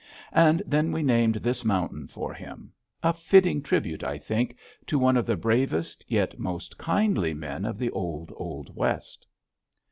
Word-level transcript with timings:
And 0.33 0.63
then 0.65 0.91
we 0.91 1.03
named 1.03 1.35
this 1.35 1.63
mountain 1.63 2.07
for 2.07 2.33
him. 2.33 2.73
A 3.03 3.13
fitting 3.13 3.61
tribute, 3.61 4.03
I 4.03 4.17
think, 4.17 4.57
to 4.87 4.97
one 4.97 5.15
of 5.15 5.27
the 5.27 5.35
bravest 5.37 6.03
yet 6.07 6.39
most 6.39 6.75
kindly 6.79 7.35
men 7.35 7.65
of 7.65 7.77
the 7.77 7.91
old, 7.91 8.33
old 8.35 8.75
West! 8.75 9.27